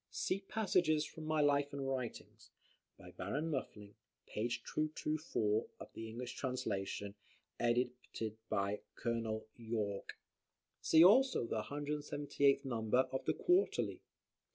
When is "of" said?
5.79-5.93, 13.11-13.25